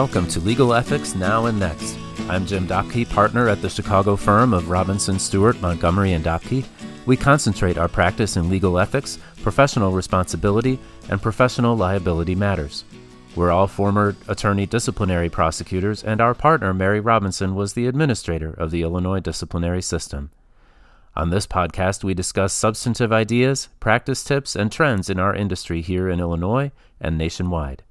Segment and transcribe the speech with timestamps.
[0.00, 1.98] Welcome to Legal Ethics Now and Next.
[2.20, 6.64] I'm Jim Doppke, partner at the Chicago firm of Robinson Stewart, Montgomery, and Doppke.
[7.04, 10.78] We concentrate our practice in legal ethics, professional responsibility,
[11.10, 12.84] and professional liability matters.
[13.36, 18.70] We're all former attorney disciplinary prosecutors, and our partner, Mary Robinson, was the administrator of
[18.70, 20.30] the Illinois disciplinary system.
[21.14, 26.08] On this podcast, we discuss substantive ideas, practice tips, and trends in our industry here
[26.08, 27.82] in Illinois and nationwide.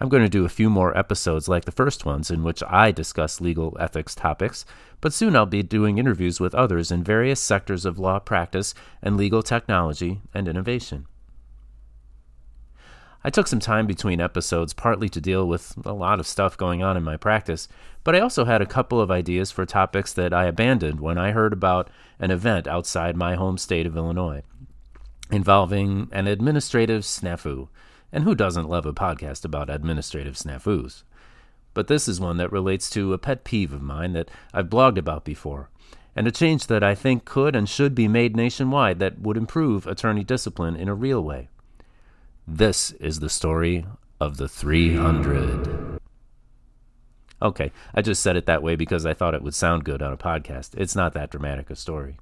[0.00, 2.90] I'm going to do a few more episodes like the first ones in which I
[2.90, 4.64] discuss legal ethics topics,
[5.00, 9.16] but soon I'll be doing interviews with others in various sectors of law practice and
[9.16, 11.06] legal technology and innovation.
[13.22, 16.82] I took some time between episodes partly to deal with a lot of stuff going
[16.82, 17.68] on in my practice,
[18.02, 21.30] but I also had a couple of ideas for topics that I abandoned when I
[21.30, 24.42] heard about an event outside my home state of Illinois
[25.30, 27.68] involving an administrative snafu
[28.14, 31.02] and who doesn't love a podcast about administrative snafus?
[31.74, 34.96] But this is one that relates to a pet peeve of mine that I've blogged
[34.96, 35.68] about before,
[36.14, 39.88] and a change that I think could and should be made nationwide that would improve
[39.88, 41.48] attorney discipline in a real way.
[42.46, 43.84] This is the story
[44.20, 45.98] of the 300.
[47.42, 50.12] Okay, I just said it that way because I thought it would sound good on
[50.12, 50.70] a podcast.
[50.76, 52.18] It's not that dramatic a story.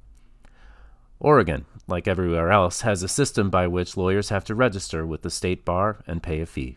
[1.22, 5.30] Oregon, like everywhere else, has a system by which lawyers have to register with the
[5.30, 6.76] state bar and pay a fee.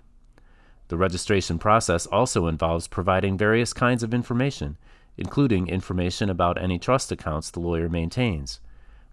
[0.90, 4.78] The registration process also involves providing various kinds of information,
[5.18, 8.60] including information about any trust accounts the lawyer maintains.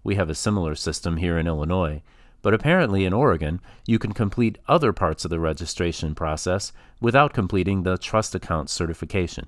[0.03, 2.03] We have a similar system here in Illinois,
[2.43, 7.81] but apparently in Oregon, you can complete other parts of the registration process without completing
[7.81, 9.47] the trust account certification.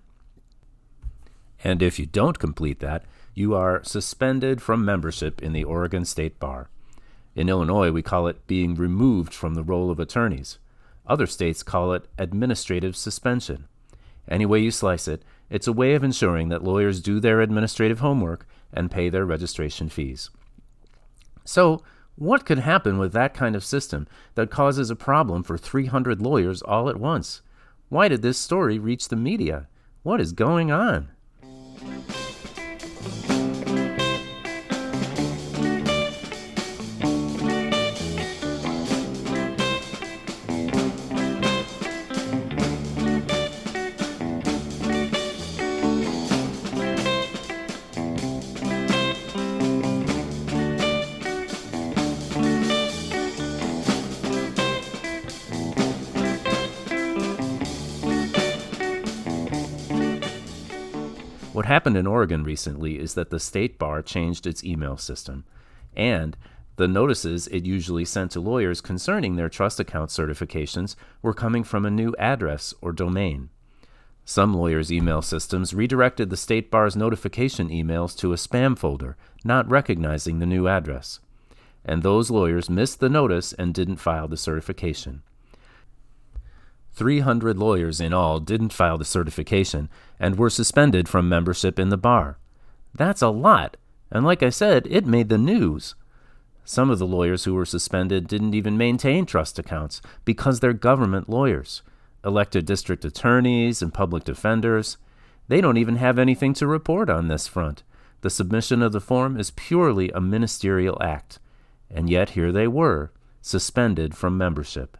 [1.63, 3.05] And if you don't complete that,
[3.35, 6.69] you are suspended from membership in the Oregon State Bar.
[7.35, 10.57] In Illinois, we call it being removed from the roll of attorneys.
[11.05, 13.67] Other states call it administrative suspension.
[14.27, 17.99] Any way you slice it, it's a way of ensuring that lawyers do their administrative
[17.99, 20.29] homework and pay their registration fees.
[21.43, 21.83] So,
[22.15, 26.61] what could happen with that kind of system that causes a problem for 300 lawyers
[26.61, 27.41] all at once?
[27.89, 29.67] Why did this story reach the media?
[30.03, 31.09] What is going on?
[61.65, 65.45] What happened in Oregon recently is that the state bar changed its email system,
[65.95, 66.37] and
[66.75, 71.83] the notices it usually sent to lawyers concerning their trust account certifications were coming from
[71.83, 73.49] a new address or domain.
[74.25, 79.67] Some lawyers' email systems redirected the state bar's notification emails to a spam folder, not
[79.67, 81.19] recognizing the new address.
[81.83, 85.23] And those lawyers missed the notice and didn't file the certification.
[86.95, 89.89] 300 lawyers in all didn't file the certification
[90.19, 92.37] and were suspended from membership in the bar.
[92.93, 93.75] That's a lot,
[94.09, 95.95] and like I said, it made the news.
[96.63, 101.29] Some of the lawyers who were suspended didn't even maintain trust accounts because they're government
[101.29, 101.83] lawyers,
[102.23, 104.97] elected district attorneys and public defenders.
[105.47, 107.83] They don't even have anything to report on this front.
[108.21, 111.39] The submission of the form is purely a ministerial act.
[111.91, 113.11] And yet here they were,
[113.41, 114.97] suspended from membership.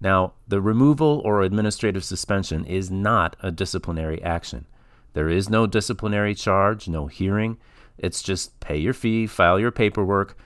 [0.00, 4.66] Now, the removal or administrative suspension is not a disciplinary action.
[5.14, 7.58] There is no disciplinary charge, no hearing.
[7.98, 10.36] It's just pay your fee, file your paperwork,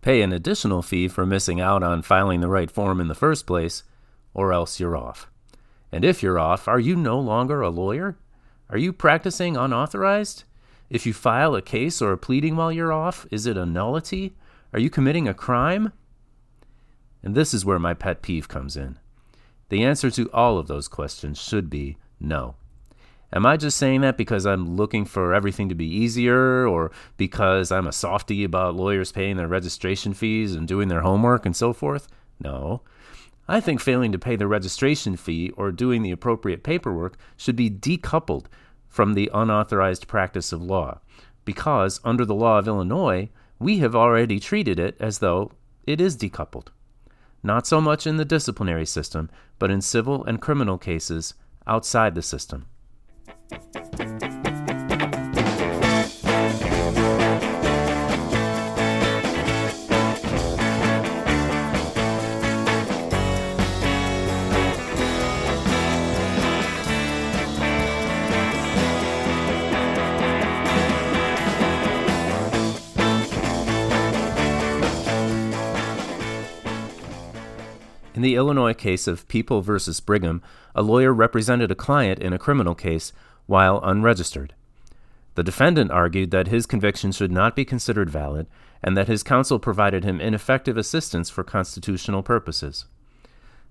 [0.00, 3.46] pay an additional fee for missing out on filing the right form in the first
[3.46, 3.82] place,
[4.32, 5.30] or else you're off.
[5.92, 8.16] And if you're off, are you no longer a lawyer?
[8.70, 10.44] Are you practicing unauthorized?
[10.88, 14.34] If you file a case or a pleading while you're off, is it a nullity?
[14.72, 15.92] Are you committing a crime?
[17.22, 18.98] And this is where my pet peeve comes in.
[19.68, 22.54] The answer to all of those questions should be no.
[23.30, 27.70] Am I just saying that because I'm looking for everything to be easier or because
[27.70, 31.74] I'm a softy about lawyers paying their registration fees and doing their homework and so
[31.74, 32.08] forth?
[32.42, 32.80] No.
[33.46, 37.70] I think failing to pay the registration fee or doing the appropriate paperwork should be
[37.70, 38.46] decoupled
[38.88, 41.00] from the unauthorized practice of law
[41.44, 43.28] because, under the law of Illinois,
[43.58, 45.50] we have already treated it as though
[45.86, 46.68] it is decoupled
[47.42, 51.34] not so much in the disciplinary system, but in civil and criminal cases
[51.66, 52.66] outside the system.
[78.18, 79.78] In the Illinois case of People v.
[80.04, 80.42] Brigham,
[80.74, 83.12] a lawyer represented a client in a criminal case
[83.46, 84.54] while unregistered.
[85.36, 88.48] The defendant argued that his conviction should not be considered valid
[88.82, 92.86] and that his counsel provided him ineffective assistance for constitutional purposes.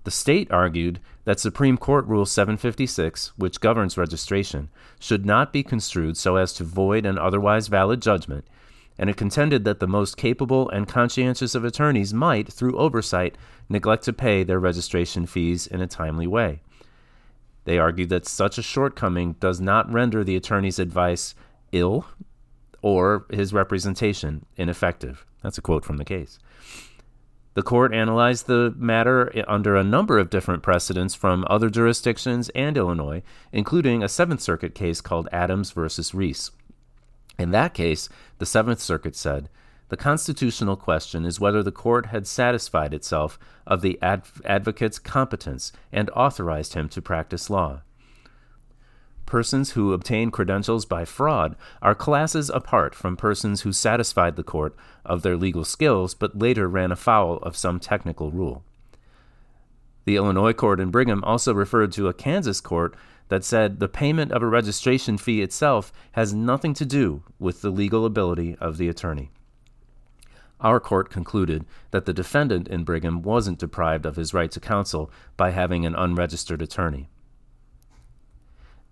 [0.04, 6.16] The state argued that Supreme Court Rule 756, which governs registration, should not be construed
[6.16, 8.46] so as to void an otherwise valid judgment,
[8.98, 14.04] and it contended that the most capable and conscientious of attorneys might, through oversight, neglect
[14.04, 16.60] to pay their registration fees in a timely way.
[17.64, 21.34] They argued that such a shortcoming does not render the attorney's advice
[21.70, 22.06] ill
[22.82, 25.24] or his representation ineffective.
[25.42, 26.38] That's a quote from the case.
[27.54, 32.76] The court analyzed the matter under a number of different precedents from other jurisdictions and
[32.76, 33.22] Illinois,
[33.52, 36.52] including a Seventh Circuit case called Adams versus Reese.
[37.38, 38.08] In that case,
[38.38, 39.48] the Seventh Circuit said
[39.88, 45.72] the constitutional question is whether the court had satisfied itself of the adv- advocate's competence
[45.90, 47.82] and authorized him to practice law.
[49.24, 54.74] Persons who obtain credentials by fraud are classes apart from persons who satisfied the court
[55.04, 58.64] of their legal skills but later ran afoul of some technical rule.
[60.06, 62.94] The Illinois court in Brigham also referred to a Kansas court
[63.28, 67.70] that said the payment of a registration fee itself has nothing to do with the
[67.70, 69.30] legal ability of the attorney.
[70.60, 75.10] Our court concluded that the defendant in Brigham wasn't deprived of his right to counsel
[75.36, 77.08] by having an unregistered attorney.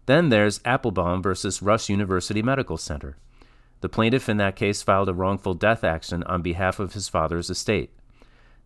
[0.06, 3.16] Then there's Applebaum versus Rush University Medical Center.
[3.80, 7.50] The plaintiff in that case filed a wrongful death action on behalf of his father's
[7.50, 7.90] estate.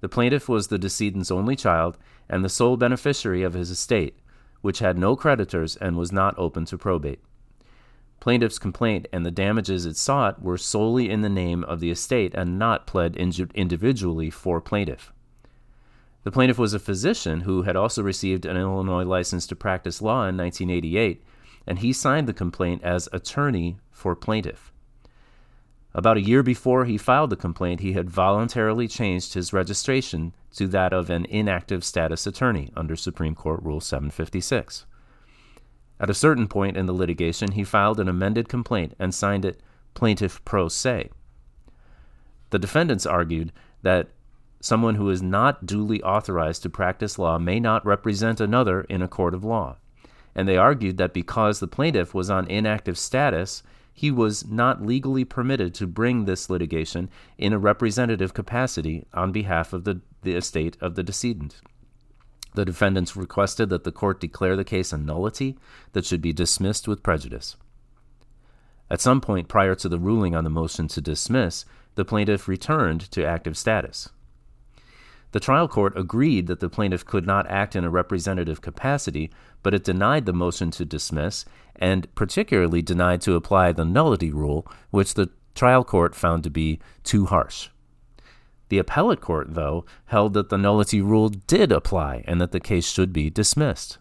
[0.00, 1.96] The plaintiff was the decedent's only child
[2.28, 4.18] and the sole beneficiary of his estate,
[4.60, 7.20] which had no creditors and was not open to probate.
[8.20, 12.34] Plaintiff's complaint and the damages it sought were solely in the name of the estate
[12.34, 15.12] and not pled individually for plaintiff.
[16.22, 20.26] The plaintiff was a physician who had also received an Illinois license to practice law
[20.28, 21.24] in 1988
[21.66, 24.72] and he signed the complaint as attorney for plaintiff.
[25.92, 30.66] About a year before he filed the complaint, he had voluntarily changed his registration to
[30.68, 34.86] that of an inactive status attorney under Supreme Court Rule 756.
[35.98, 39.60] At a certain point in the litigation, he filed an amended complaint and signed it
[39.94, 41.10] plaintiff pro se.
[42.50, 43.52] The defendants argued
[43.82, 44.10] that
[44.60, 49.08] someone who is not duly authorized to practice law may not represent another in a
[49.08, 49.76] court of law
[50.34, 55.24] and they argued that because the plaintiff was on inactive status, he was not legally
[55.24, 60.76] permitted to bring this litigation in a representative capacity on behalf of the, the estate
[60.80, 61.60] of the decedent.
[62.54, 65.58] The defendants requested that the court declare the case a nullity
[65.92, 67.56] that should be dismissed with prejudice.
[68.90, 73.10] At some point prior to the ruling on the motion to dismiss, the plaintiff returned
[73.12, 74.08] to active status.
[75.32, 79.30] The trial court agreed that the plaintiff could not act in a representative capacity,
[79.62, 81.44] but it denied the motion to dismiss
[81.80, 86.78] and particularly denied to apply the nullity rule, which the trial court found to be
[87.02, 87.68] too harsh.
[88.68, 92.88] The appellate court, though, held that the nullity rule did apply and that the case
[92.88, 93.98] should be dismissed.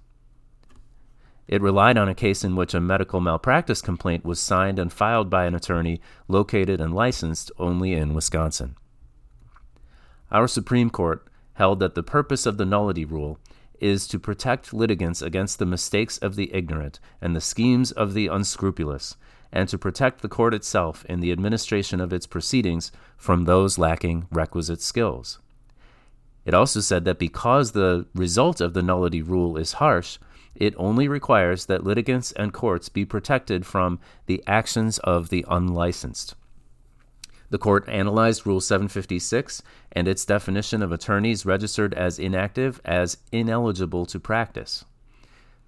[1.48, 5.32] It relied on a case in which a medical malpractice complaint was signed and filed
[5.32, 8.76] by an attorney located and licensed only in Wisconsin.
[10.32, 13.40] Our Supreme Court held that the purpose of the nullity rule
[13.82, 18.28] is to protect litigants against the mistakes of the ignorant and the schemes of the
[18.28, 19.16] unscrupulous,
[19.52, 24.28] and to protect the court itself in the administration of its proceedings from those lacking
[24.32, 25.40] requisite skills.
[26.46, 30.18] It also said that because the result of the nullity rule is harsh,
[30.56, 36.36] it only requires that litigants and courts be protected from the actions of the unlicensed.
[37.50, 44.06] The court analyzed Rule 756 and its definition of attorneys registered as inactive as ineligible
[44.06, 44.86] to practice.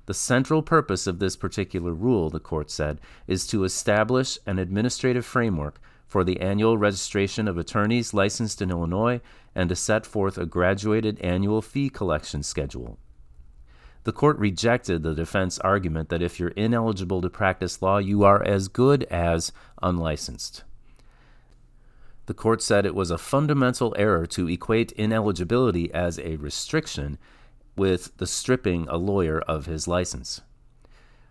[0.05, 5.25] The central purpose of this particular rule, the court said, is to establish an administrative
[5.25, 9.21] framework for the annual registration of attorneys licensed in Illinois
[9.55, 12.97] and to set forth a graduated annual fee collection schedule.
[14.03, 18.43] The court rejected the defense argument that if you're ineligible to practice law, you are
[18.43, 20.63] as good as unlicensed.
[22.27, 27.17] The court said it was a fundamental error to equate ineligibility as a restriction
[27.75, 30.41] with the stripping a lawyer of his license.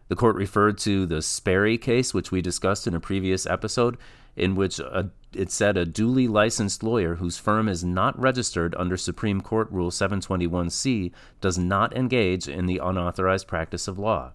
[0.09, 3.97] The court referred to the Sperry case, which we discussed in a previous episode,
[4.35, 8.97] in which a, it said a duly licensed lawyer whose firm is not registered under
[8.97, 14.33] Supreme Court Rule 721C does not engage in the unauthorized practice of law.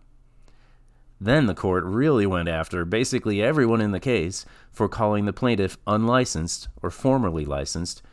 [1.25, 5.75] Then the court really went after basically everyone in the case for calling the plaintiff
[5.87, 8.03] unlicensed or formerly licensed,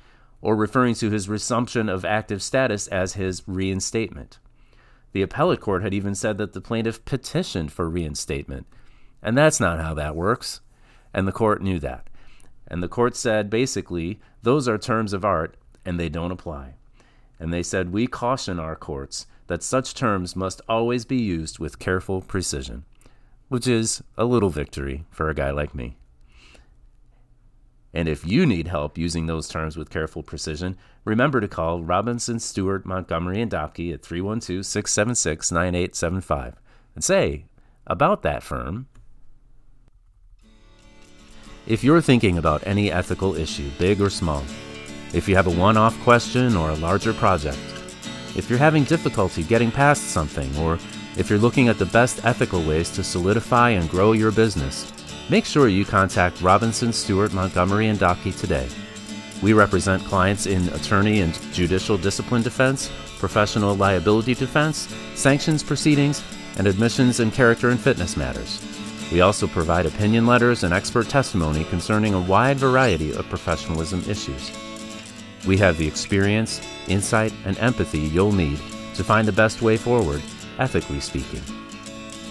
[0.41, 4.39] or referring to his resumption of active status as his reinstatement.
[5.13, 8.67] The appellate court had even said that the plaintiff petitioned for reinstatement.
[9.23, 10.63] And that's not how that works.
[11.13, 12.09] And the court knew that.
[12.67, 16.77] And the court said basically, those are terms of art and they don't apply.
[17.39, 21.79] And they said, We caution our courts that such terms must always be used with
[21.79, 22.87] careful precision,
[23.53, 25.95] which is a little victory for a guy like me.
[27.93, 32.41] And if you need help using those terms with careful precision, remember to call Robinson,
[32.41, 36.55] Stewart, Montgomery, and Doppke at 312 676 9875
[36.95, 37.45] and say
[37.87, 38.87] about that firm.
[41.67, 44.43] If you're thinking about any ethical issue, big or small,
[45.13, 47.59] if you have a one off question or a larger project,
[48.35, 50.79] if you're having difficulty getting past something, or
[51.17, 54.91] if you're looking at the best ethical ways to solidify and grow your business,
[55.29, 58.69] make sure you contact Robinson, Stewart, Montgomery, and Doppke today.
[59.43, 66.23] We represent clients in attorney and judicial discipline defense, professional liability defense, sanctions proceedings,
[66.59, 68.61] and admissions and character and fitness matters.
[69.13, 74.51] We also provide opinion letters and expert testimony concerning a wide variety of professionalism issues.
[75.47, 78.59] We have the experience, insight, and empathy you'll need
[78.95, 80.23] to find the best way forward,
[80.59, 81.43] ethically speaking.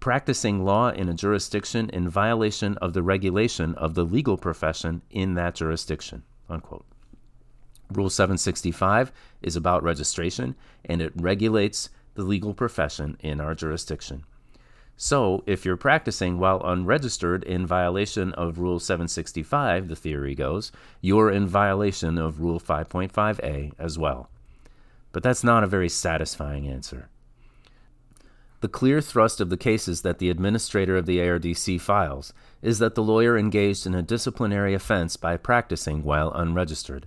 [0.00, 5.34] practicing law in a jurisdiction in violation of the regulation of the legal profession in
[5.34, 6.86] that jurisdiction, unquote.
[7.92, 14.24] Rule 765 is about registration and it regulates the legal profession in our jurisdiction.
[14.96, 21.30] So, if you're practicing while unregistered in violation of Rule 765, the theory goes, you're
[21.30, 24.28] in violation of Rule 5.5a as well.
[25.12, 27.08] But that's not a very satisfying answer.
[28.60, 32.94] The clear thrust of the cases that the administrator of the ARDC files is that
[32.94, 37.06] the lawyer engaged in a disciplinary offense by practicing while unregistered.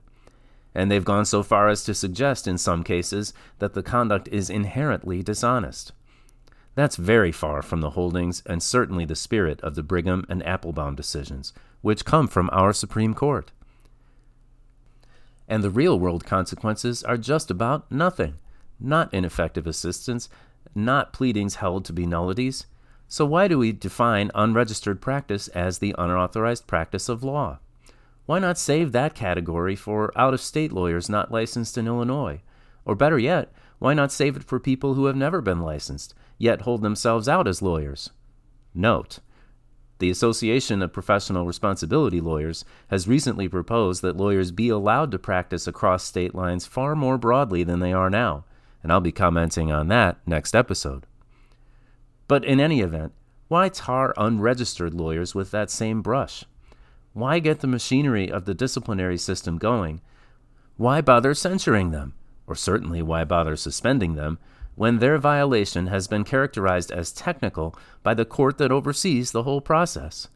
[0.73, 4.49] And they've gone so far as to suggest in some cases that the conduct is
[4.49, 5.91] inherently dishonest.
[6.73, 10.95] That's very far from the holdings and certainly the spirit of the Brigham and Applebaum
[10.95, 13.51] decisions, which come from our Supreme Court.
[15.47, 18.39] And the real world consequences are just about nothing
[18.83, 20.29] not ineffective assistance,
[20.75, 22.65] not pleadings held to be nullities.
[23.07, 27.59] So, why do we define unregistered practice as the unauthorized practice of law?
[28.25, 32.41] Why not save that category for out of state lawyers not licensed in Illinois?
[32.85, 36.61] Or better yet, why not save it for people who have never been licensed, yet
[36.61, 38.11] hold themselves out as lawyers?
[38.73, 39.19] Note,
[39.99, 45.67] the Association of Professional Responsibility Lawyers has recently proposed that lawyers be allowed to practice
[45.67, 48.45] across state lines far more broadly than they are now,
[48.83, 51.07] and I'll be commenting on that next episode.
[52.27, 53.13] But in any event,
[53.47, 56.43] why tar unregistered lawyers with that same brush?
[57.13, 60.01] Why get the machinery of the disciplinary system going?
[60.77, 62.13] Why bother censuring them?
[62.47, 64.39] Or certainly why bother suspending them
[64.75, 69.61] when their violation has been characterized as technical by the court that oversees the whole
[69.61, 70.27] process.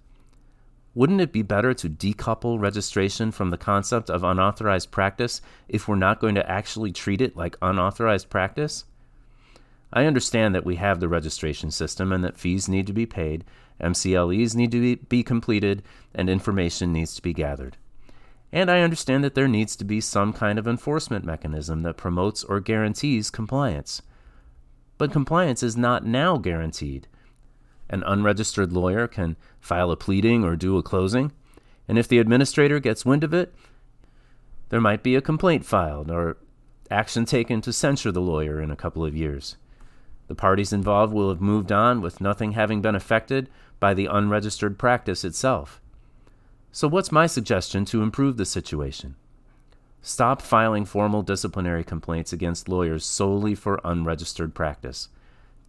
[0.97, 5.95] Wouldn't it be better to decouple registration from the concept of unauthorized practice if we're
[5.95, 8.83] not going to actually treat it like unauthorized practice?
[9.93, 13.45] I understand that we have the registration system and that fees need to be paid,
[13.79, 15.83] MCLEs need to be, completed,
[16.15, 17.77] and information needs to be gathered.
[18.51, 22.43] And I understand that there needs to be some kind of enforcement mechanism that promotes
[22.43, 24.01] or guarantees compliance.
[24.97, 27.07] But compliance is not now guaranteed.
[27.89, 31.31] An unregistered lawyer can file a pleading or do a closing,
[31.87, 33.53] and if the administrator gets wind of it,
[34.69, 36.37] there might be a complaint filed or
[36.91, 39.55] action taken to censure the lawyer in a couple of years.
[40.27, 44.77] The parties involved will have moved on with nothing having been affected by the unregistered
[44.77, 45.81] practice itself.
[46.71, 49.15] So, what's my suggestion to improve the situation?
[50.01, 55.09] Stop filing formal disciplinary complaints against lawyers solely for unregistered practice.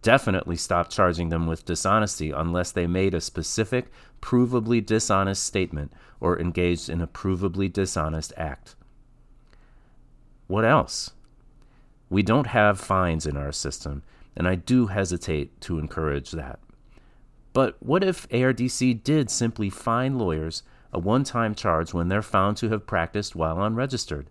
[0.01, 3.91] Definitely stop charging them with dishonesty unless they made a specific,
[4.21, 5.91] provably dishonest statement
[6.21, 8.75] or engaged in a provably dishonest act.
[10.47, 11.11] What else?
[12.09, 14.03] We don't have fines in our system,
[14.35, 16.59] and I do hesitate to encourage that.
[17.51, 20.63] But what if ARDC did simply fine lawyers
[20.93, 24.29] a one time charge when they're found to have practiced while unregistered,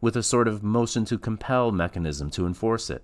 [0.00, 3.02] with a sort of motion to compel mechanism to enforce it?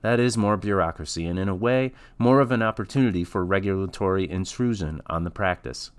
[0.00, 5.02] That is more bureaucracy and, in a way, more of an opportunity for regulatory intrusion
[5.06, 5.90] on the practice.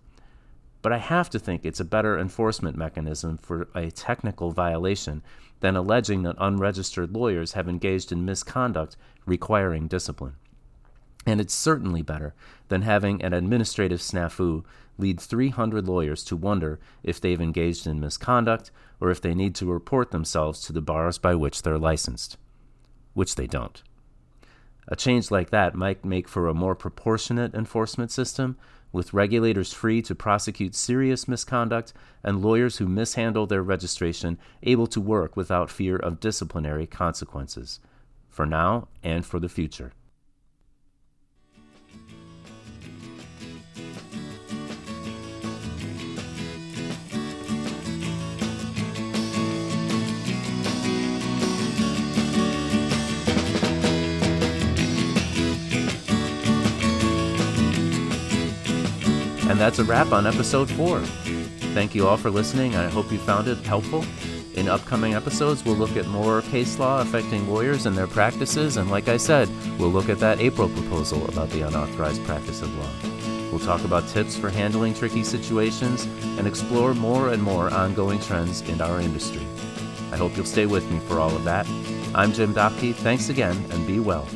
[0.81, 5.21] But I have to think it's a better enforcement mechanism for a technical violation
[5.59, 10.35] than alleging that unregistered lawyers have engaged in misconduct requiring discipline.
[11.25, 12.33] And it's certainly better
[12.69, 14.63] than having an administrative snafu
[14.97, 19.71] lead 300 lawyers to wonder if they've engaged in misconduct or if they need to
[19.71, 22.37] report themselves to the bars by which they're licensed,
[23.13, 23.83] which they don't.
[24.91, 28.57] A change like that might make for a more proportionate enforcement system,
[28.91, 34.99] with regulators free to prosecute serious misconduct and lawyers who mishandle their registration able to
[34.99, 37.79] work without fear of disciplinary consequences,
[38.29, 39.93] for now and for the future.
[59.49, 60.99] And that's a wrap on episode four.
[61.73, 62.75] Thank you all for listening.
[62.75, 64.05] I hope you found it helpful.
[64.53, 68.77] In upcoming episodes, we'll look at more case law affecting lawyers and their practices.
[68.77, 72.71] And like I said, we'll look at that APRL proposal about the unauthorized practice of
[72.77, 73.49] law.
[73.49, 76.03] We'll talk about tips for handling tricky situations
[76.37, 79.45] and explore more and more ongoing trends in our industry.
[80.11, 81.67] I hope you'll stay with me for all of that.
[82.13, 82.93] I'm Jim Doppke.
[82.93, 84.27] Thanks again and be well.